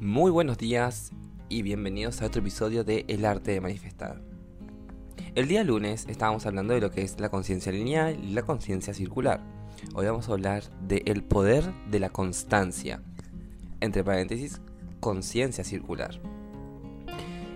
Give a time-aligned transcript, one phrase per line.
[0.00, 1.10] Muy buenos días
[1.48, 4.22] y bienvenidos a otro episodio de El arte de manifestar.
[5.34, 8.94] El día lunes estábamos hablando de lo que es la conciencia lineal y la conciencia
[8.94, 9.40] circular.
[9.94, 13.02] Hoy vamos a hablar de el poder de la constancia.
[13.80, 14.60] Entre paréntesis,
[15.00, 16.20] conciencia circular.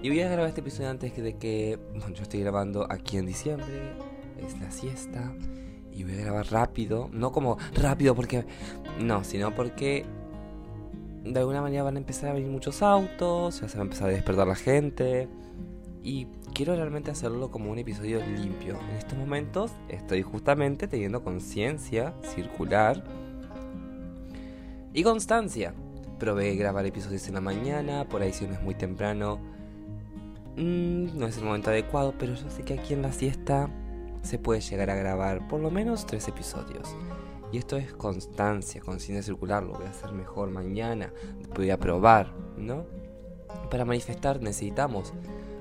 [0.03, 3.27] Y voy a grabar este episodio antes de que bueno, yo estoy grabando aquí en
[3.27, 3.93] diciembre,
[4.45, 5.33] es la siesta,
[5.93, 8.45] y voy a grabar rápido, no como rápido porque
[8.99, 10.05] no, sino porque
[11.25, 14.09] de alguna manera van a empezar a venir muchos autos, ya se va a empezar
[14.09, 15.29] a despertar la gente.
[16.03, 18.79] Y quiero realmente hacerlo como un episodio limpio.
[18.91, 23.05] En estos momentos estoy justamente teniendo conciencia circular
[24.93, 25.75] y constancia.
[26.19, 29.39] Probé grabar episodios en la mañana, por ahí si no es muy temprano.
[30.57, 33.71] Mm, no es el momento adecuado, pero yo sé que aquí en la siesta
[34.23, 36.95] se puede llegar a grabar por lo menos tres episodios.
[37.53, 41.13] Y esto es constancia, conciencia circular, lo voy a hacer mejor mañana,
[41.55, 42.87] voy a probar, ¿no?
[43.71, 45.13] Para manifestar necesitamos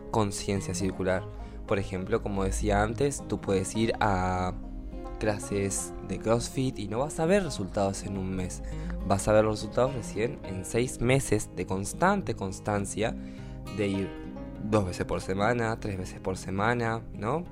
[0.09, 1.23] conciencia circular.
[1.67, 4.53] Por ejemplo, como decía antes, tú puedes ir a
[5.19, 8.63] clases de CrossFit y no vas a ver resultados en un mes.
[9.05, 13.15] Vas a ver los resultados recién en seis meses de constante constancia,
[13.77, 14.09] de ir
[14.63, 17.43] dos veces por semana, tres veces por semana, ¿no?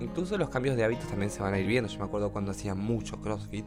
[0.00, 1.88] Incluso los cambios de hábitos también se van a ir viendo.
[1.88, 3.64] Yo me acuerdo cuando hacía mucho CrossFit.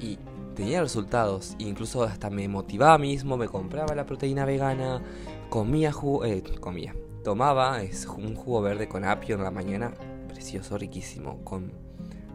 [0.00, 0.18] Y
[0.54, 1.56] tenía resultados.
[1.58, 3.36] Incluso hasta me motivaba mismo.
[3.36, 5.02] Me compraba la proteína vegana.
[5.50, 6.24] Comía jugo.
[6.24, 6.94] Eh, comía.
[7.22, 7.78] Tomaba
[8.16, 9.92] un jugo verde con apio en la mañana.
[10.28, 11.44] Precioso, riquísimo.
[11.44, 11.72] Con.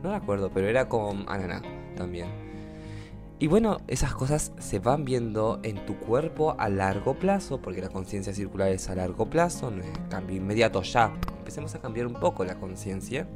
[0.03, 1.63] No me acuerdo, pero era con ananá
[1.95, 2.27] también.
[3.39, 7.89] Y bueno, esas cosas se van viendo en tu cuerpo a largo plazo, porque la
[7.89, 11.11] conciencia circular es a largo plazo, no es cambio inmediato ya
[11.45, 13.27] empecemos a cambiar un poco la conciencia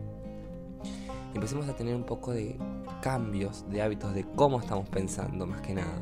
[1.33, 2.57] empecemos a tener un poco de
[3.01, 6.01] cambios de hábitos de cómo estamos pensando más que nada.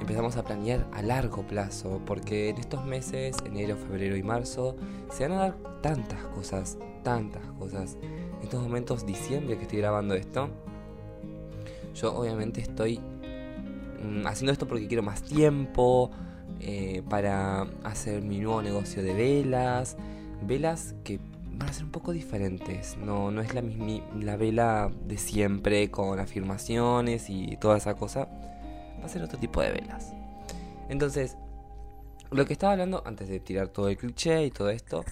[0.00, 4.76] Empezamos a planear a largo plazo, porque en estos meses, enero, febrero y marzo,
[5.10, 7.96] se van a dar tantas cosas, tantas cosas.
[8.02, 10.48] En estos momentos, diciembre que estoy grabando esto,
[11.94, 16.10] yo obviamente estoy mm, haciendo esto porque quiero más tiempo
[16.60, 19.96] eh, para hacer mi nuevo negocio de velas,
[20.46, 21.20] velas que
[21.52, 22.96] van a ser un poco diferentes.
[22.96, 28.28] No, no es la, misma, la vela de siempre con afirmaciones y toda esa cosa.
[29.00, 30.12] Va a ser otro tipo de velas.
[30.88, 31.36] Entonces,
[32.30, 35.04] lo que estaba hablando antes de tirar todo el cliché y todo esto,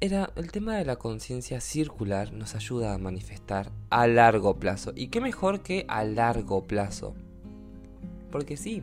[0.00, 4.92] era el tema de la conciencia circular nos ayuda a manifestar a largo plazo.
[4.94, 7.14] ¿Y qué mejor que a largo plazo?
[8.30, 8.82] Porque sí,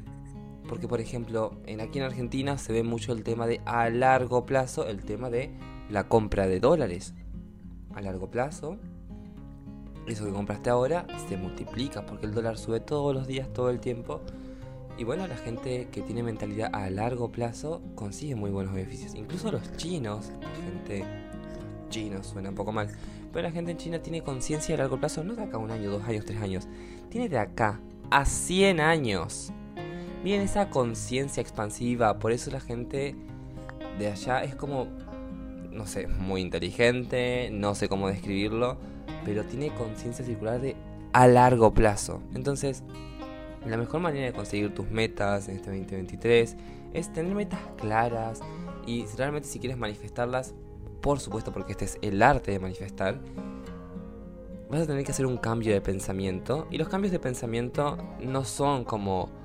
[0.72, 4.46] porque, por ejemplo, en aquí en Argentina se ve mucho el tema de a largo
[4.46, 5.52] plazo, el tema de
[5.90, 7.14] la compra de dólares.
[7.94, 8.78] A largo plazo,
[10.08, 13.81] eso que compraste ahora se multiplica porque el dólar sube todos los días, todo el
[13.81, 14.22] tiempo.
[14.98, 19.14] Y bueno, la gente que tiene mentalidad a largo plazo consigue muy buenos beneficios.
[19.14, 20.31] Incluso los chinos,
[20.86, 21.04] gente
[21.90, 22.88] chinos suena un poco mal,
[23.34, 25.92] pero la gente en China tiene conciencia a largo plazo, no de acá un año,
[25.92, 26.70] dos años, tres años,
[27.10, 29.52] tiene de acá a 100 años.
[30.24, 33.16] Miren esa conciencia expansiva, por eso la gente
[33.98, 34.88] de allá es como,
[35.72, 38.78] no sé, muy inteligente, no sé cómo describirlo,
[39.26, 40.76] pero tiene conciencia circular de
[41.14, 42.22] a largo plazo.
[42.36, 42.84] Entonces,
[43.66, 46.56] la mejor manera de conseguir tus metas en este 2023
[46.94, 48.42] es tener metas claras
[48.86, 50.54] y realmente si quieres manifestarlas,
[51.02, 53.20] por supuesto porque este es el arte de manifestar,
[54.70, 58.46] vas a tener que hacer un cambio de pensamiento y los cambios de pensamiento no
[58.46, 59.41] son como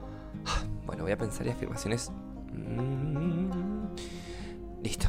[0.87, 2.11] bueno, voy a pensar en afirmaciones.
[2.53, 3.87] Mm,
[4.83, 5.09] listo.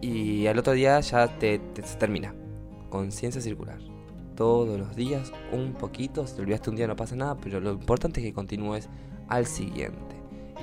[0.00, 2.34] Y al otro día ya te, se termina.
[2.90, 3.78] Conciencia circular.
[4.36, 6.26] Todos los días un poquito.
[6.26, 8.88] Si te olvidaste un día no pasa nada, pero lo importante es que continúes
[9.28, 10.16] al siguiente.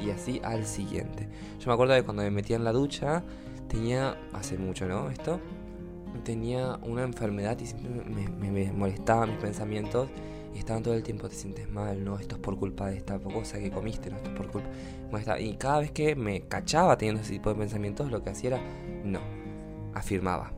[0.06, 1.28] Y así al siguiente.
[1.60, 3.24] Yo me acuerdo de cuando me metía en la ducha,
[3.68, 5.10] tenía, hace mucho, ¿no?
[5.10, 5.40] Esto,
[6.24, 10.10] tenía una enfermedad y siempre me, me, me molestaba mis pensamientos
[10.54, 13.20] y estaban todo el tiempo, te sientes mal, no, esto es por culpa de esta
[13.20, 14.70] cosa que comiste, no, esto es por culpa.
[15.40, 18.62] Y cada vez que me cachaba teniendo ese tipo de pensamientos, lo que hacía era,
[19.04, 19.20] no,
[19.94, 20.52] afirmaba.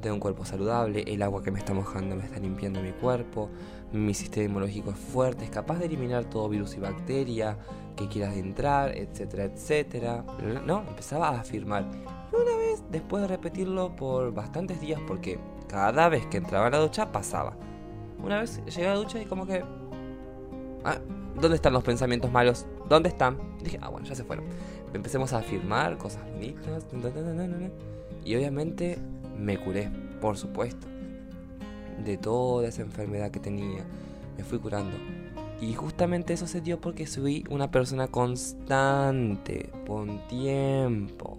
[0.00, 3.50] Tengo un cuerpo saludable, el agua que me está mojando me está limpiando mi cuerpo,
[3.92, 7.58] mi sistema inmunológico es fuerte, es capaz de eliminar todo virus y bacteria
[7.96, 10.24] que quieras entrar, etcétera, etcétera.
[10.64, 11.86] No, empezaba a afirmar.
[12.32, 15.38] Y una vez, después de repetirlo por bastantes días, porque
[15.68, 17.56] cada vez que entraba en la ducha pasaba
[18.22, 19.62] una vez llegué a la ducha y como que...
[20.84, 20.98] Ah,
[21.40, 22.66] ¿Dónde están los pensamientos malos?
[22.88, 23.38] ¿Dónde están?
[23.62, 24.44] dije, ah, bueno, ya se fueron.
[24.92, 26.86] Empecemos a afirmar cosas bonitas.
[28.24, 28.98] Y obviamente
[29.38, 29.90] me curé,
[30.20, 30.86] por supuesto.
[32.04, 33.84] De toda esa enfermedad que tenía.
[34.36, 34.96] Me fui curando.
[35.60, 41.38] Y justamente eso se dio porque soy una persona constante, con tiempo.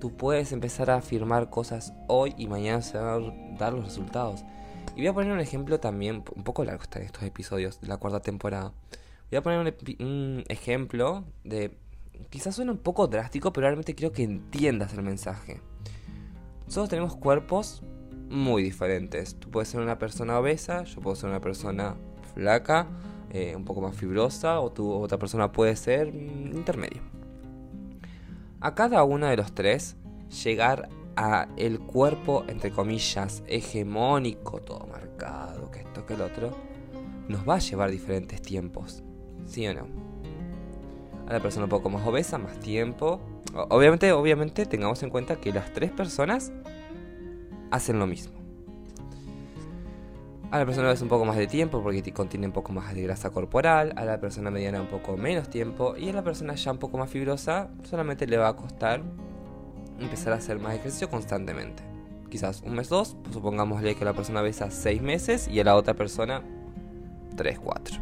[0.00, 4.44] Tú puedes empezar a afirmar cosas hoy y mañana se van a dar los resultados.
[4.96, 7.96] Y voy a poner un ejemplo también, un poco largo están estos episodios de la
[7.96, 8.72] cuarta temporada.
[9.30, 11.76] Voy a poner un, ejemplo de...
[12.30, 15.60] Quizás suena un poco drástico, pero realmente quiero que entiendas el mensaje.
[16.72, 17.82] Todos tenemos cuerpos
[18.28, 19.34] muy diferentes.
[19.34, 21.96] Tú puedes ser una persona obesa, yo puedo ser una persona
[22.34, 22.86] flaca,
[23.30, 27.02] eh, un poco más fibrosa, o tu otra persona puede ser mm, intermedio.
[28.60, 29.96] A cada uno de los tres,
[30.44, 36.50] llegar a el cuerpo, entre comillas, hegemónico, todo marcado, que esto, que el otro,
[37.28, 39.02] nos va a llevar diferentes tiempos.
[39.46, 39.86] ¿Sí o no?
[41.26, 43.20] A la persona un poco más obesa, más tiempo.
[43.70, 46.52] Obviamente, obviamente, tengamos en cuenta que las tres personas
[47.70, 48.34] hacen lo mismo.
[50.50, 53.02] A la persona es un poco más de tiempo porque contiene un poco más de
[53.02, 56.70] grasa corporal, a la persona mediana un poco menos tiempo y a la persona ya
[56.70, 59.02] un poco más fibrosa solamente le va a costar
[59.98, 61.82] empezar a hacer más ejercicio constantemente.
[62.30, 65.76] Quizás un mes, dos, pues supongámosle que la persona besa seis meses y a la
[65.76, 66.42] otra persona
[67.36, 67.96] tres, cuatro.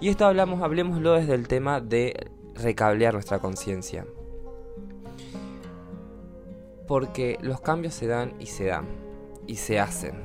[0.00, 4.06] Y esto hablamos, hablemoslo desde el tema de recablear nuestra conciencia.
[6.86, 8.86] Porque los cambios se dan y se dan.
[9.46, 10.22] Y se hacen.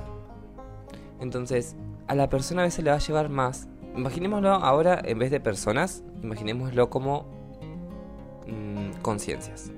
[1.19, 1.75] Entonces,
[2.07, 3.67] a la persona a veces le va a llevar más.
[3.95, 7.25] Imaginémoslo ahora, en vez de personas, imaginémoslo como
[8.47, 9.71] mm, conciencias.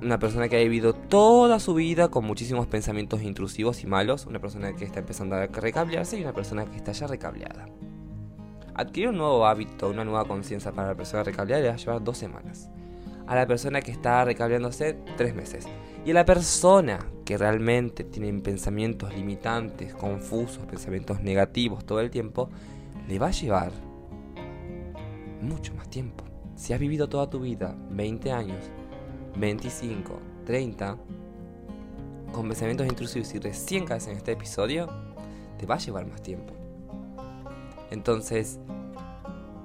[0.00, 4.26] Una persona que ha vivido toda su vida con muchísimos pensamientos intrusivos y malos.
[4.26, 7.68] Una persona que está empezando a recablearse y una persona que está ya recableada.
[8.74, 12.04] Adquirir un nuevo hábito, una nueva conciencia para la persona recableada le va a llevar
[12.04, 12.70] dos semanas
[13.28, 15.66] a la persona que está recableándose tres meses.
[16.04, 22.48] Y a la persona que realmente tiene pensamientos limitantes, confusos, pensamientos negativos todo el tiempo,
[23.06, 23.70] le va a llevar
[25.42, 26.24] mucho más tiempo.
[26.56, 28.70] Si has vivido toda tu vida, 20 años,
[29.38, 30.96] 25, 30,
[32.32, 34.88] con pensamientos intrusivos y recién caes en este episodio,
[35.58, 36.52] te va a llevar más tiempo.
[37.90, 38.58] Entonces,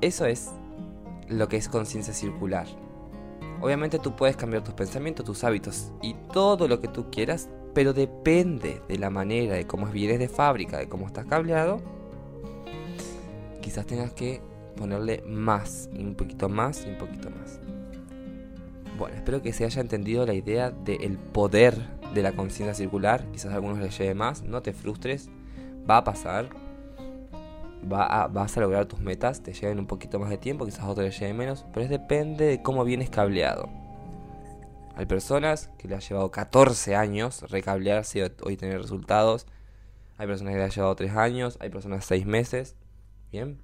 [0.01, 0.51] eso es
[1.27, 2.67] lo que es conciencia circular.
[3.61, 7.93] Obviamente tú puedes cambiar tus pensamientos, tus hábitos y todo lo que tú quieras, pero
[7.93, 11.81] depende de la manera, de cómo vienes de fábrica, de cómo estás cableado.
[13.61, 14.41] Quizás tengas que
[14.75, 17.59] ponerle más, un poquito más y un poquito más.
[18.97, 21.75] Bueno, espero que se haya entendido la idea del poder
[22.13, 23.25] de la conciencia circular.
[23.31, 25.29] Quizás a algunos les lleve más, no te frustres,
[25.89, 26.49] va a pasar
[27.85, 31.05] vas a lograr tus metas, te lleven un poquito más de tiempo, quizás a otros
[31.05, 33.69] les lleven menos, pero es depende de cómo vienes cableado.
[34.95, 39.47] Hay personas que le ha llevado 14 años recablearse y tener resultados.
[40.17, 42.75] Hay personas que le ha llevado 3 años, hay personas 6 meses.
[43.31, 43.59] Bien,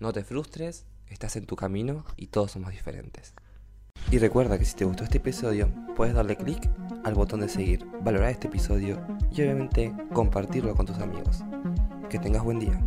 [0.00, 3.34] no te frustres, estás en tu camino y todos somos diferentes.
[4.10, 6.70] Y recuerda que si te gustó este episodio, puedes darle clic
[7.04, 8.98] al botón de seguir, valorar este episodio
[9.30, 11.44] y obviamente compartirlo con tus amigos.
[12.08, 12.80] Que tengas buen día.